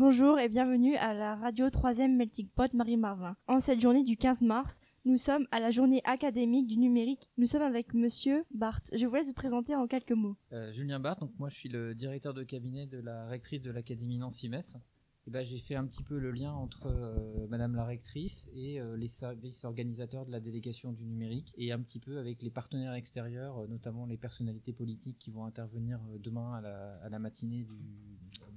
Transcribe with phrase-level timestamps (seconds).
[0.00, 3.36] Bonjour et bienvenue à la radio 3e Melting Pot Marie Marvin.
[3.48, 7.28] En cette journée du 15 mars, nous sommes à la journée académique du numérique.
[7.36, 8.92] Nous sommes avec monsieur Barthes.
[8.94, 10.36] Je vous laisse vous présenter en quelques mots.
[10.52, 13.72] Euh, Julien Barthes, donc moi je suis le directeur de cabinet de la rectrice de
[13.72, 14.78] l'Académie Nancy-Metz.
[15.28, 18.80] Et ben, j'ai fait un petit peu le lien entre euh, Madame la rectrice et
[18.80, 22.48] euh, les services organisateurs de la délégation du numérique et un petit peu avec les
[22.48, 27.66] partenaires extérieurs, euh, notamment les personnalités politiques qui vont intervenir demain à la, matinée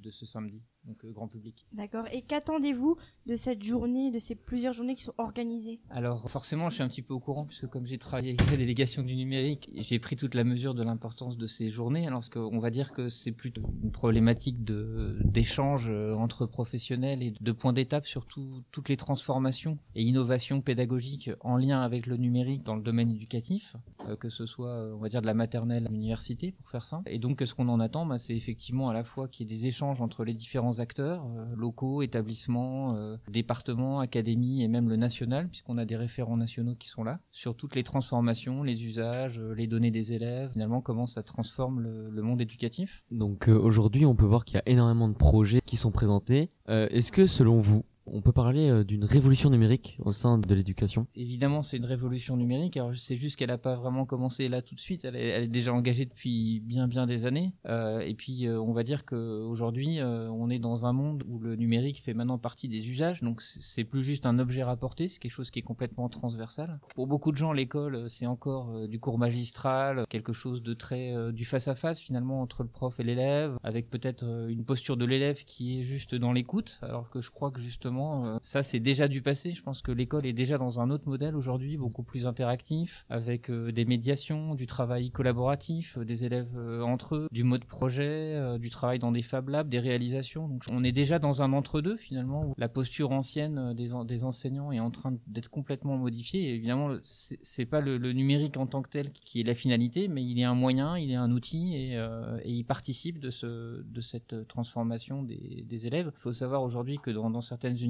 [0.00, 1.66] de ce samedi, donc euh, grand public.
[1.72, 2.04] D'accord.
[2.12, 2.96] Et qu'attendez-vous
[3.26, 5.80] de cette journée, de ces plusieurs journées qui sont organisées?
[5.90, 8.56] Alors forcément, je suis un petit peu au courant puisque comme j'ai travaillé avec la
[8.56, 12.06] délégation du numérique, j'ai pris toute la mesure de l'importance de ces journées.
[12.06, 17.22] Alors parce qu'on va dire que c'est plutôt une problématique de d'échange euh, entre professionnels
[17.22, 22.06] et de points d'étape sur tout- toutes les transformations et innovations pédagogiques en lien avec
[22.06, 23.76] le numérique dans le domaine éducatif,
[24.08, 27.10] euh, que ce soit on va dire de la maternelle à l'université pour faire simple.
[27.10, 29.56] Et donc ce qu'on en attend, bah, c'est effectivement à la fois qu'il y ait
[29.56, 34.96] des échanges entre les différents acteurs, euh, locaux, établissements, euh, départements, académies et même le
[34.96, 39.38] national, puisqu'on a des référents nationaux qui sont là, sur toutes les transformations, les usages,
[39.38, 43.02] euh, les données des élèves, finalement comment ça transforme le, monde éducatif.
[43.10, 46.50] Donc aujourd'hui, on peut voir qu'il y a énormément de projets qui sont présentés.
[46.68, 51.06] Est-ce que selon vous, on peut parler euh, d'une révolution numérique au sein de l'éducation?
[51.14, 52.76] Évidemment, c'est une révolution numérique.
[52.76, 55.04] Alors, c'est juste qu'elle n'a pas vraiment commencé là tout de suite.
[55.04, 57.52] Elle est, déjà engagée depuis bien, bien des années.
[57.66, 61.38] Euh, et puis, euh, on va dire qu'aujourd'hui, euh, on est dans un monde où
[61.38, 63.22] le numérique fait maintenant partie des usages.
[63.22, 65.08] Donc, c'est plus juste un objet rapporté.
[65.08, 66.80] C'est quelque chose qui est complètement transversal.
[66.94, 71.44] Pour beaucoup de gens, l'école, c'est encore du cours magistral, quelque chose de très du
[71.44, 75.44] face à face finalement entre le prof et l'élève, avec peut-être une posture de l'élève
[75.44, 76.78] qui est juste dans l'écoute.
[76.82, 79.52] Alors que je crois que justement, euh, ça c'est déjà du passé.
[79.52, 83.50] Je pense que l'école est déjà dans un autre modèle aujourd'hui, beaucoup plus interactif, avec
[83.50, 88.70] euh, des médiations, du travail collaboratif, euh, des élèves entre eux, du mode projet, du
[88.70, 90.48] travail dans des Fab Labs, des réalisations.
[90.48, 94.24] Donc on est déjà dans un entre-deux finalement, où la posture ancienne des, en- des
[94.24, 96.50] enseignants est en train d'être complètement modifiée.
[96.50, 100.24] Et évidemment, c'est pas le, numérique en tant que tel qui est la finalité, mais
[100.24, 101.98] il est un moyen, il est un outil et,
[102.44, 106.10] il participe de, ce, de cette transformation des, des élèves.
[106.14, 107.89] Il faut savoir aujourd'hui que dans, dans certaines universités,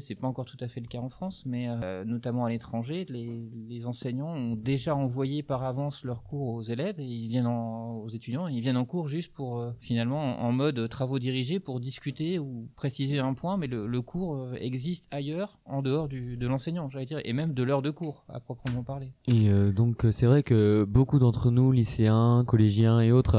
[0.00, 3.06] c'est pas encore tout à fait le cas en France, mais euh, notamment à l'étranger,
[3.08, 7.89] les, enseignants ont déjà envoyé par avance leurs cours aux élèves et ils viennent en,
[8.14, 12.38] étudiants ils viennent en cours juste pour euh, finalement en, mode travaux dirigés pour discuter
[12.38, 16.88] ou préciser un point, mais le, cours euh, existe ailleurs, en dehors du, de l'enseignant,
[16.90, 19.12] j'allais dire, et même de l'heure de cours à proprement parler.
[19.26, 23.36] Et euh, donc c'est vrai que beaucoup d'entre nous, lycéens, collégiens et autres,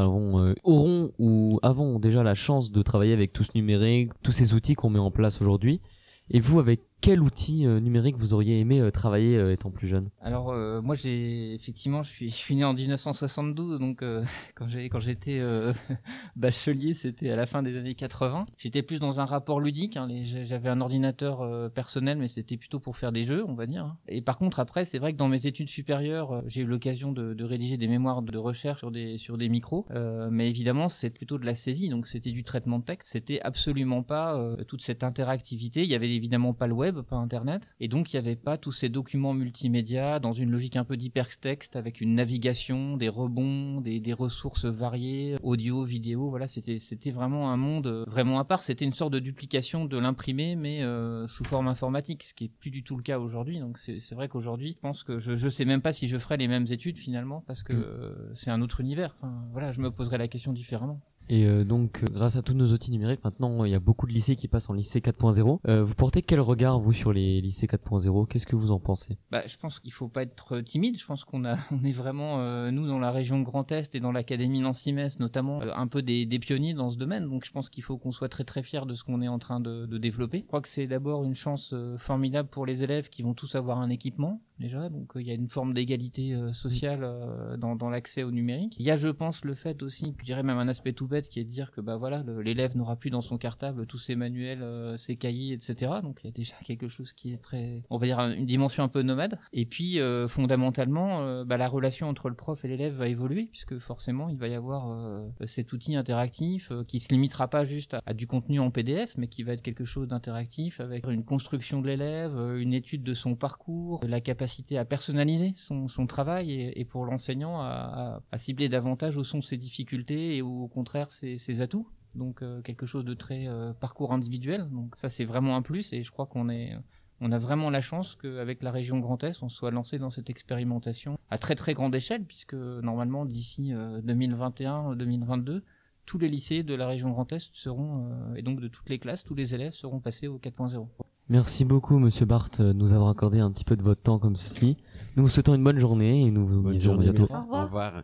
[0.63, 4.75] auront ou avons déjà la chance de travailler avec tout ce numérique, tous ces outils
[4.75, 5.81] qu'on met en place aujourd'hui.
[6.29, 9.88] Et vous, avec quel outil euh, numérique vous auriez aimé euh, travailler euh, étant plus
[9.88, 10.09] jeune?
[10.22, 10.53] Alors
[10.84, 14.03] moi j'ai effectivement je suis né en 1972 donc
[14.56, 15.41] quand j'étais
[16.35, 18.45] bachelier c'était à la fin des années 80.
[18.57, 22.97] J'étais plus dans un rapport ludique hein, j'avais un ordinateur personnel mais c'était plutôt pour
[22.97, 23.85] faire des jeux on va dire.
[23.85, 23.97] hein.
[24.07, 27.44] Et par contre après c'est vrai que dans mes études supérieures j'ai eu l'occasion de,
[27.44, 29.88] rédiger des mémoires de recherche sur des sur des micros
[30.29, 34.03] mais évidemment c'est plutôt de la saisie donc c'était du traitement de texte c'était absolument
[34.03, 37.74] pas toute cette interactivité il y avait évidemment pas le web pas internet.
[37.79, 40.97] Et donc il y avait pas tous ces documents multimédia dans une logique un peu
[40.97, 46.29] d'hypertexte avec une navigation des rebonds des, des ressources variées audio vidéo.
[46.29, 48.63] Voilà c'était c'était vraiment un monde euh, vraiment à part.
[48.63, 52.52] C'était une sorte de duplication de l'imprimé mais euh, sous forme informatique ce qui est
[52.59, 53.59] plus du tout le cas aujourd'hui.
[53.59, 56.18] Donc c'est c'est vrai qu'aujourd'hui je pense que je je sais même pas si je
[56.18, 57.84] ferai les mêmes études finalement parce que Mm.
[57.85, 59.16] euh, c'est un autre univers.
[59.22, 61.00] Enfin voilà je me poserai la question différemment
[61.31, 64.05] Et euh, donc, euh, grâce à tous nos outils numériques, maintenant, il y a beaucoup
[64.05, 65.59] de lycées qui passent en lycée 4.0.
[65.65, 69.17] Euh, vous portez quel regard, vous, sur les lycées 4.0 Qu'est-ce que vous en pensez?
[69.31, 70.99] Bah, je pense qu'il faut pas être timide.
[70.99, 74.59] Je pense qu'on on est vraiment nous dans la région Grand Est et dans l'académie
[74.59, 77.29] Nancy-Metz notamment un peu des, pionniers dans ce domaine.
[77.29, 79.39] Donc je pense qu'il faut qu'on soit très très fier de ce qu'on est en
[79.39, 80.39] train de, développer.
[80.39, 83.79] Je crois que c'est d'abord une chance formidable pour les élèves qui vont tous avoir
[83.79, 87.89] un équipement Donc euh, il y a une forme d'égalité euh, sociale euh, dans, dans
[87.89, 88.75] l'accès au numérique.
[88.79, 91.27] Il y a, je pense, le fait aussi, je dirais même un aspect tout bête
[91.27, 94.16] qui est de dire que bah voilà, l'élève n'aura plus dans son cartable tous ses
[94.16, 94.63] manuels,
[94.97, 95.93] ses cahiers, etc.
[96.03, 98.84] Donc il y a déjà quelque chose qui est très, on va dire une dimension
[98.84, 99.40] un peu nomade.
[99.53, 104.29] Et puis fondamentalement, bah, la relation entre le prof et l'élève va évoluer puisque forcément
[104.29, 108.28] il va y avoir cet outil interactif qui se limitera pas juste à, à du
[108.28, 112.34] contenu en PDF, mais qui va être quelque chose d'interactif avec une construction de l'élève,
[112.58, 118.21] une étude de son parcours, la capacité à personnaliser son, travail et, pour l'enseignant à,
[118.35, 121.87] cibler davantage où sont ses difficultés et au contraire ses, atouts.
[122.15, 124.67] Donc euh, quelque chose de très euh, parcours individuel.
[124.69, 126.75] Donc ça c'est vraiment un plus et je crois qu'on est
[127.23, 130.31] on a vraiment la chance qu'avec la région Grand Est, on soit lancé dans cette
[130.31, 135.61] expérimentation à très très grande échelle, puisque normalement d'ici 2021-2022,
[136.05, 138.99] tous les lycées de la région Grand Est seront, euh, et donc de toutes les
[138.99, 140.87] classes, tous les élèves seront passés au 4.0.
[141.31, 144.35] Merci beaucoup, Monsieur Barthes, de nous avoir accordé un petit peu de votre temps comme
[144.35, 144.75] ceci.
[145.16, 147.19] Nous vous souhaitons une bonne journée et nous vous Bonne disons à bientôt.
[147.19, 147.33] merci.
[147.33, 147.61] Au revoir.
[147.61, 148.03] Au revoir.